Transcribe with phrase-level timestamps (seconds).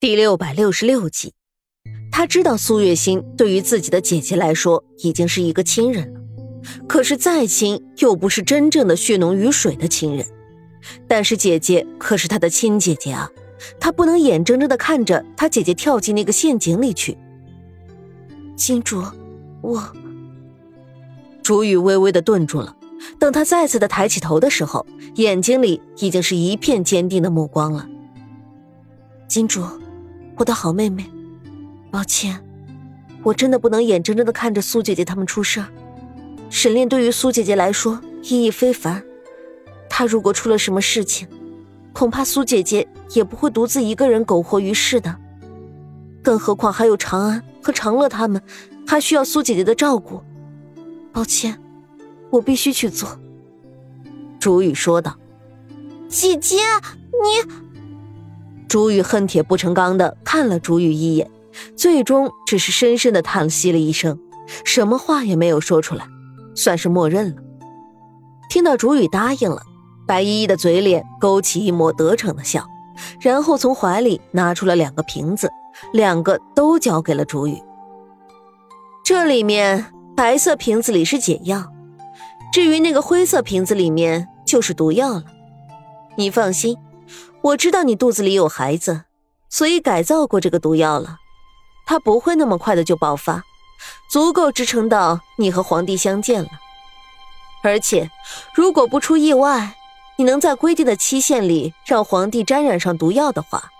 [0.00, 1.34] 第六百六十六集，
[2.10, 6.20] 他知道苏月心对于自己的姐姐来说已经是一个亲人了，
[6.88, 10.26] 可是再亲又不是真正的血浓于水的亲人。
[11.06, 13.30] 但是姐姐可是他的亲姐姐啊，
[13.78, 17.18] 他不能眼睁睁的看着他姐姐跳进那个陷阱里去。
[18.56, 19.04] 金主，
[19.60, 19.92] 我……
[21.42, 22.74] 竹雨微微的顿住了，
[23.18, 24.86] 等他再次的抬起头的时候，
[25.16, 27.86] 眼睛里已经是一片坚定的目光了。
[29.28, 29.62] 金主。
[30.40, 31.04] 我的好妹妹，
[31.90, 32.42] 抱歉，
[33.22, 35.66] 我真的不能眼睁睁的看着苏姐姐他们出事儿。
[36.48, 39.04] 沈炼对于苏姐姐来说意义非凡，
[39.86, 41.28] 她如果出了什么事情，
[41.92, 45.14] 恐怕苏姐姐也不会独自一个人苟活于世的。
[46.22, 48.40] 更何况还有长安和长乐他们，
[48.86, 50.22] 还需要苏姐姐的照顾。
[51.12, 51.60] 抱歉，
[52.30, 53.20] 我必须去做。”
[54.40, 55.18] 朱雨说道。
[56.08, 56.56] “姐姐，
[57.12, 57.52] 你……”
[58.70, 61.28] 朱雨恨铁不成钢的看了朱雨一眼，
[61.76, 64.16] 最终只是深深的叹息了一声，
[64.64, 66.06] 什么话也没有说出来，
[66.54, 67.42] 算是默认了。
[68.48, 69.60] 听到朱雨答应了，
[70.06, 72.64] 白依依的嘴脸勾起一抹得逞的笑，
[73.20, 75.50] 然后从怀里拿出了两个瓶子，
[75.92, 77.60] 两个都交给了朱雨。
[79.02, 79.84] 这里面
[80.16, 81.64] 白色瓶子里是解药，
[82.52, 85.24] 至于那个灰色瓶子里面就是毒药了。
[86.14, 86.78] 你放心。
[87.42, 89.04] 我知道你肚子里有孩子，
[89.48, 91.16] 所以改造过这个毒药了，
[91.86, 93.42] 它不会那么快的就爆发，
[94.10, 96.50] 足够支撑到你和皇帝相见了。
[97.62, 98.10] 而且，
[98.54, 99.74] 如果不出意外，
[100.16, 103.70] 你能在规定的期限里让皇帝沾染上毒药的话，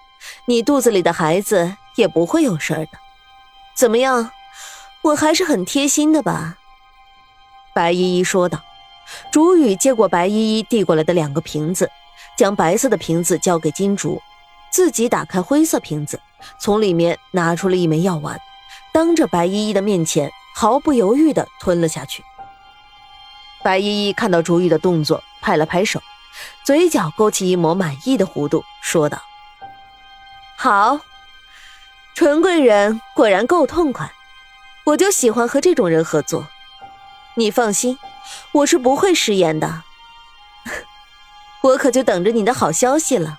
[0.46, 2.92] 你肚子里的孩子也不会有事儿的。
[3.76, 4.30] 怎么样，
[5.02, 6.56] 我还是很贴心的吧？
[7.74, 8.58] 白依依说道。
[9.30, 11.90] 竹雨接过白依依递过来的两个瓶子。
[12.40, 14.22] 将白色的瓶子交给金竹，
[14.72, 16.18] 自己打开灰色瓶子，
[16.58, 18.40] 从里面拿出了一枚药丸，
[18.94, 22.24] 当着白依依的面前毫不犹豫地吞了下去。
[23.62, 26.00] 白依依看到竹玉的动作，拍了拍手，
[26.64, 29.20] 嘴角勾起一抹满意的弧度，说道
[30.56, 30.98] ：“好，
[32.14, 34.10] 纯贵人果然够痛快，
[34.84, 36.48] 我就喜欢和这种人合作。
[37.34, 37.98] 你放心，
[38.52, 39.82] 我是不会食言的。”
[41.62, 43.38] 我可就等着你的好消息了。”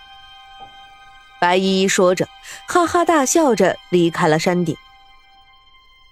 [1.41, 2.27] 白依依说着，
[2.67, 4.75] 哈哈大笑着离开了山顶。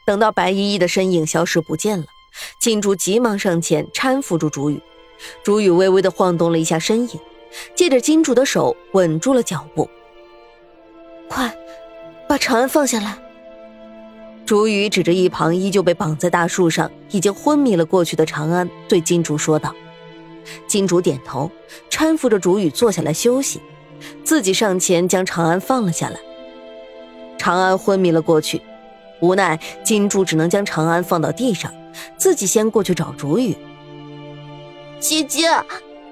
[0.06, 2.06] 等到白依依的身影消失不见了，
[2.60, 4.82] 金珠急忙上前搀扶住竹雨，
[5.44, 7.20] 竹雨微微的晃动了一下身影，
[7.76, 9.88] 借着金竹的手稳住了脚步。
[11.28, 11.56] 快，
[12.28, 13.16] 把长安放下来！
[14.48, 19.76] 竹雨指着一旁依旧被绑在大树上、已经昏迷了过去的长安，对金竹说道。
[20.68, 21.50] 金主点头，
[21.90, 23.60] 搀扶着竹雨坐下来休息，
[24.24, 26.20] 自己上前将长安放了下来。
[27.38, 28.62] 长安昏迷了过去，
[29.22, 31.72] 无奈金主只能将长安放到地上，
[32.18, 33.56] 自己先过去找竹雨。
[35.00, 35.50] 姐姐，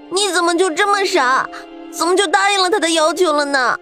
[0.10, 1.50] 你怎么就这么傻？
[1.92, 3.78] 怎么就答应了他的要求了呢？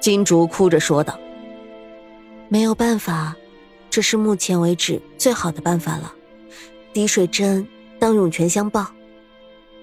[0.00, 1.18] 金竹哭着说道
[2.50, 3.34] ：“没有办法，
[3.88, 6.12] 这是目前为止最好的办法了。
[6.92, 7.66] 滴水之恩，
[7.98, 8.86] 当涌泉相报。”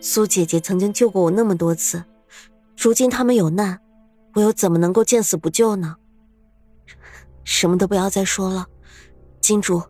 [0.01, 2.03] 苏姐姐曾经救过我那么多次，
[2.77, 3.79] 如今他们有难，
[4.33, 5.97] 我又怎么能够见死不救呢？
[7.43, 8.65] 什么都不要再说了，
[9.41, 9.81] 金主，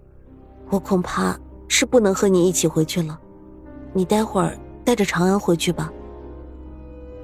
[0.69, 1.37] 我恐怕
[1.67, 3.19] 是不能和你一起回去了，
[3.93, 5.91] 你待会儿带着长安回去吧。”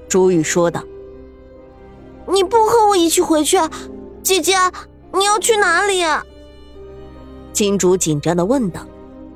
[0.08, 0.84] 朱雨说道。
[2.30, 3.56] “你不和我一起回去，
[4.22, 4.54] 姐姐，
[5.12, 6.02] 你要去哪里？”
[7.52, 8.86] 金主紧张的问道。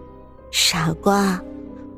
[0.53, 1.43] “傻瓜。”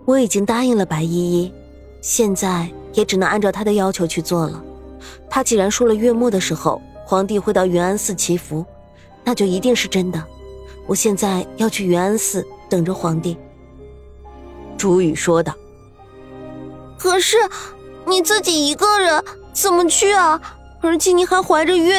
[0.05, 1.53] 我已经答应了白依依，
[2.01, 4.63] 现在也只能按照她的要求去做了。
[5.31, 8.65] 她既然说了月末的时候皇帝会到云安寺祈福，
[9.23, 10.23] 那就一定是真的。
[10.87, 13.37] 我现在要去云安寺等着皇帝。”
[14.77, 15.55] 朱雨说道。
[16.99, 17.37] “可是
[18.07, 20.41] 你自己一个人怎么去啊？
[20.81, 21.95] 而且你还怀着孕。”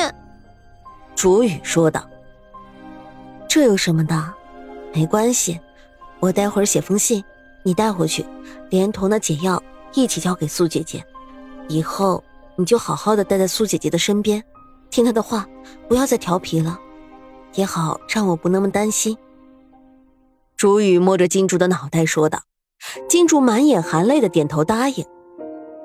[1.16, 2.06] 朱雨说道。
[3.48, 4.34] “这有什么的？
[4.94, 5.60] 没关系，
[6.20, 7.24] 我待会儿写封信。”
[7.64, 8.26] 你带回去，
[8.70, 9.62] 连同那解药
[9.94, 11.04] 一起交给苏姐姐。
[11.68, 12.24] 以后
[12.56, 14.44] 你就好好的待在苏姐姐的身边，
[14.90, 15.48] 听她的话，
[15.88, 16.80] 不要再调皮了，
[17.56, 19.18] 也好让我不那么担心。
[20.58, 22.42] 朱雨摸着金竹的脑袋说道。
[23.08, 25.06] 金竹满眼含泪的点头答应。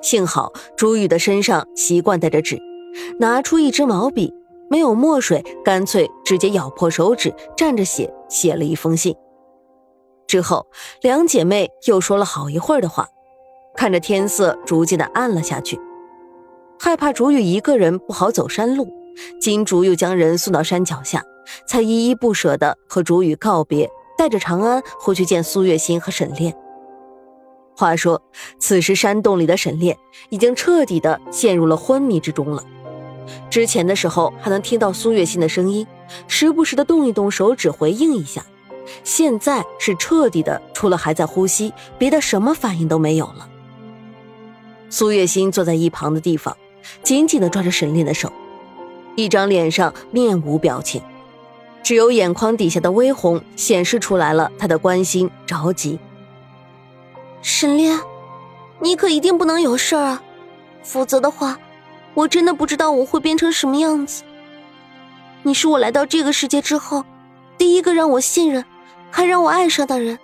[0.01, 2.59] 幸好朱雨的身上习惯带着纸，
[3.19, 4.33] 拿出一支毛笔，
[4.69, 9.15] 没有墨水，干脆直接咬破手指，蘸着血写了一封信。
[10.29, 10.67] 之后，
[11.01, 13.09] 两姐妹又说了好一会儿的话，
[13.75, 15.81] 看着天色逐渐的暗了下去，
[16.79, 18.87] 害怕竹雨一个人不好走山路，
[19.41, 21.23] 金竹又将人送到山脚下，
[21.67, 23.89] 才依依不舍的和竹雨告别，
[24.19, 26.55] 带着长安回去见苏月心和沈炼。
[27.75, 28.21] 话说，
[28.59, 29.97] 此时山洞里的沈炼
[30.29, 32.63] 已经彻底的陷入了昏迷之中了。
[33.49, 35.87] 之前的时候还能听到苏月心的声音，
[36.27, 38.45] 时不时的动一动手指回应一下，
[39.03, 43.47] 现在是彻底的，除了还在呼吸，别的什么反应都没有了。
[44.89, 46.55] 苏月心坐在一旁的地方，
[47.03, 48.31] 紧紧的抓着沈炼的手，
[49.15, 51.01] 一张脸上面无表情，
[51.83, 55.99] 只有眼眶底下的微红显示出来了他的关心着急。
[57.41, 57.99] 沈炼，
[58.79, 60.23] 你可一定不能有事儿啊，
[60.83, 61.57] 否则的话。
[62.15, 64.23] 我真的不知道我会变成什么样子。
[65.43, 67.05] 你是我来到这个世界之后，
[67.57, 68.65] 第一个让我信任，
[69.11, 70.17] 还让我爱上的人。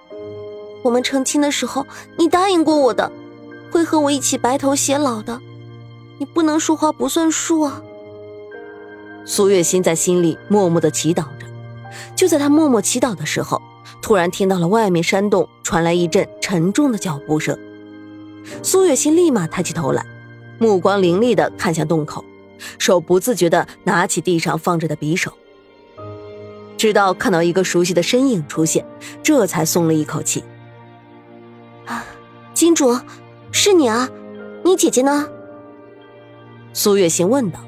[0.83, 1.85] 我们成亲的时候，
[2.17, 3.11] 你答应过我的，
[3.71, 5.41] 会和我一起白头偕老的。
[6.17, 7.81] 你不能说话不算数啊！
[9.25, 11.45] 苏月心在心里默默的祈祷着。
[12.15, 13.61] 就在他默默祈祷的时候，
[14.01, 17.57] 突然听到了外面山洞传来一阵沉重的脚步声。
[18.61, 20.05] 苏月心立马抬起头来。
[20.57, 22.23] 目光凌厉的看向洞口，
[22.77, 25.33] 手不自觉的拿起地上放着的匕首。
[26.77, 28.85] 直到看到一个熟悉的身影出现，
[29.23, 30.43] 这才松了一口气。
[31.85, 32.03] 啊，
[32.53, 32.97] 金主，
[33.51, 34.09] 是你啊？
[34.63, 35.27] 你姐姐呢？
[36.73, 37.59] 苏月心问道，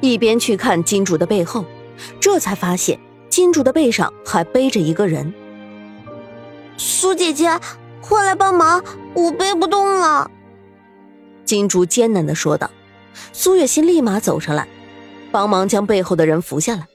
[0.00, 1.64] 一边去看金主的背后，
[2.18, 2.98] 这才发现
[3.28, 5.32] 金主的背上还背着一个人。
[6.76, 7.60] 苏姐姐，
[8.00, 8.82] 快来帮忙，
[9.14, 10.30] 我背不动了。
[11.44, 12.70] 金主艰难的说道
[13.32, 14.66] ：“苏月心立马走上来，
[15.30, 16.86] 帮忙将背后的人扶下来。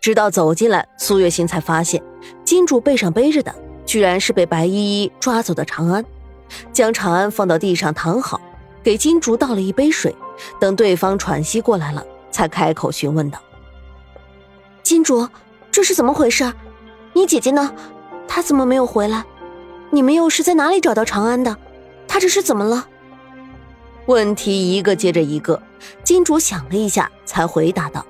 [0.00, 2.02] 直到走进来，苏月心才发现，
[2.44, 3.54] 金主背上背着的，
[3.84, 6.04] 居然是被白依依抓走的长安。
[6.72, 8.40] 将长安放到地上躺好，
[8.82, 10.14] 给金竹倒了一杯水。
[10.60, 13.38] 等对方喘息过来了，才开口询问道
[14.82, 15.28] ：‘金主，
[15.70, 16.52] 这是怎么回事？
[17.12, 17.72] 你姐姐呢？
[18.26, 19.24] 她怎么没有回来？
[19.90, 21.56] 你们又是在哪里找到长安的？
[22.08, 22.88] 她这是怎么了？’”
[24.06, 25.62] 问题一个接着一个，
[26.02, 28.04] 金主想了一下，才回答道：“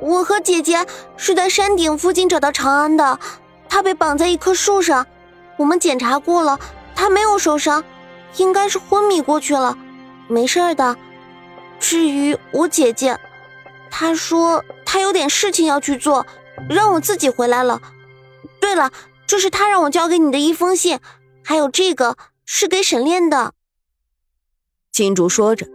[0.00, 0.86] 我和姐姐
[1.16, 3.18] 是在山顶附近找到长安的，
[3.68, 5.06] 他被绑在一棵树上，
[5.56, 6.58] 我们检查过了，
[6.94, 7.84] 他没有受伤，
[8.36, 9.76] 应该是昏迷过去了，
[10.28, 10.96] 没事的。
[11.80, 13.18] 至于我姐姐，
[13.90, 16.26] 她说她有点事情要去做，
[16.68, 17.80] 让我自己回来了。
[18.60, 18.90] 对了，
[19.26, 20.98] 这是她让我交给你的一封信，
[21.44, 23.52] 还有这个是给沈炼的。”
[24.90, 25.66] 金竹说着，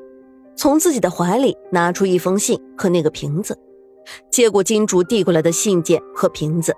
[0.58, 3.58] 从自己的怀里拿出一封信和那个瓶子，
[4.30, 6.74] 接过金竹递过来的信件和瓶子，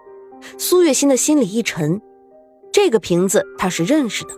[0.58, 2.02] 苏月心的心里一沉。
[2.72, 4.32] 这个瓶子他是认识的，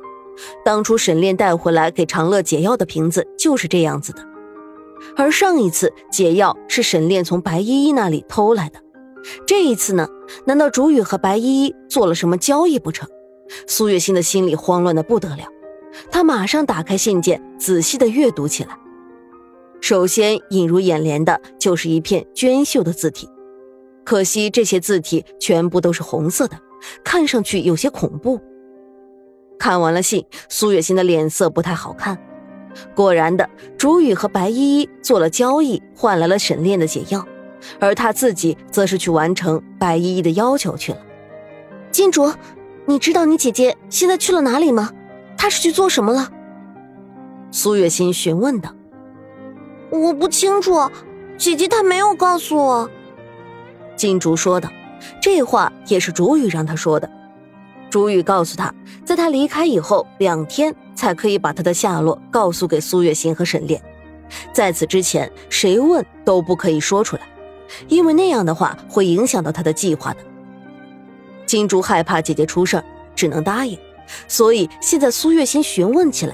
[0.64, 4.26] 当初沈炼带回来给长乐解药的瓶子就是这样子的。
[5.16, 8.80] 而上一次解药是沈炼从白依依那里偷来的，
[9.46, 10.08] 这一次呢？
[10.46, 13.08] 难道竹雨和白依依做了什么交易不成？
[13.68, 15.46] 苏月心的心里慌乱的不得了。
[16.12, 18.78] 他马上打开信件，仔细的阅读起来。
[19.82, 23.30] 首先映入眼帘的就是一片娟秀的字体，
[24.04, 26.60] 可惜这些字体全部都是红色的，
[27.04, 28.40] 看上去有些恐怖。
[29.60, 32.18] 看完了信，苏月心的脸色不太好看。
[32.96, 37.26] 果然的，竹雨和白依依做了交易，换来了沈炼的解药，
[37.80, 41.00] 而他自己则是去完成白依依的要求去了。
[41.90, 42.32] 金竹，
[42.86, 44.92] 你知道你姐姐现在去了哪里吗？
[45.38, 46.30] 她是去做什么了？
[47.52, 48.77] 苏月心询问道。
[49.90, 50.90] 我不清楚，
[51.38, 52.90] 姐姐她没有告诉我。
[53.96, 54.70] 金竹说道。
[55.22, 57.10] 这话也是竹雨让他说的。
[57.90, 58.74] 竹雨告诉他，
[59.06, 63.82] 在他离开以后两天才可以把他的下落告诉给苏月心和沈炼，
[64.52, 67.22] 在此之前谁问都不可以说出来，
[67.88, 70.20] 因为那样的话会影响到他的计划的。
[71.46, 72.84] 金竹害怕姐姐出事
[73.16, 73.78] 只能答应。
[74.28, 76.34] 所以现在苏月心询问起来，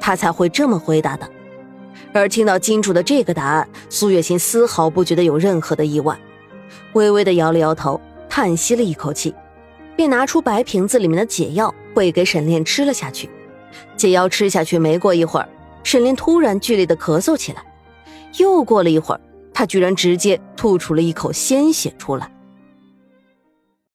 [0.00, 1.30] 他才会这么回答的。
[2.12, 6.18] 而听到金主的这个答案，苏月心丝毫不觉得有任何的意外，
[6.94, 9.32] 微微的摇了摇头，叹息了一口气，
[9.94, 13.30] 便拿出白瓶子里面的解药喂给沈炼吃了下去。
[13.96, 15.48] 解药吃下去没过一会儿，
[15.84, 17.62] 沈炼突然剧烈的咳嗽起来，
[18.38, 19.20] 又过了一会儿，
[19.54, 22.28] 他居然直接吐出了一口鲜血出来。